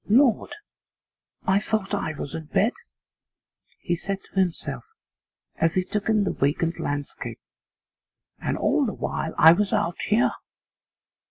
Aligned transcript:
'Lord! 0.09 0.49
I 1.45 1.59
thought 1.59 1.93
I 1.93 2.13
was 2.13 2.33
in 2.33 2.45
bed,' 2.45 2.73
he 3.81 3.95
said 3.95 4.17
to 4.23 4.39
himself 4.39 4.83
as 5.57 5.75
he 5.75 5.83
took 5.83 6.09
in 6.09 6.23
the 6.23 6.33
vacant 6.33 6.79
landscape, 6.79 7.37
'and 8.39 8.57
all 8.57 8.83
the 8.83 8.95
while 8.95 9.35
I 9.37 9.51
was 9.51 9.71
out 9.71 9.99
here. 10.07 10.31